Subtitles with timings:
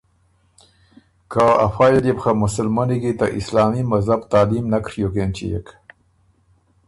[1.31, 5.67] که افئ ال يې بو خه مسلمنی کی ته اسلامی مذهب تعلیم نک ڒیوک اېنچيېک